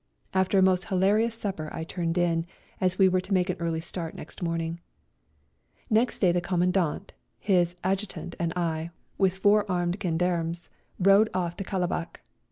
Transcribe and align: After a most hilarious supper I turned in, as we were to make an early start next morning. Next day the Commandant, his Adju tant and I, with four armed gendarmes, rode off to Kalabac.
After 0.33 0.57
a 0.57 0.63
most 0.63 0.85
hilarious 0.85 1.35
supper 1.37 1.69
I 1.71 1.83
turned 1.83 2.17
in, 2.17 2.47
as 2.79 2.97
we 2.97 3.07
were 3.07 3.21
to 3.21 3.33
make 3.35 3.51
an 3.51 3.57
early 3.59 3.81
start 3.81 4.15
next 4.15 4.41
morning. 4.41 4.79
Next 5.91 6.17
day 6.17 6.31
the 6.31 6.41
Commandant, 6.41 7.13
his 7.37 7.75
Adju 7.83 8.07
tant 8.07 8.35
and 8.39 8.51
I, 8.55 8.89
with 9.19 9.37
four 9.37 9.63
armed 9.69 9.97
gendarmes, 10.01 10.69
rode 10.97 11.29
off 11.35 11.55
to 11.57 11.63
Kalabac. 11.63 12.23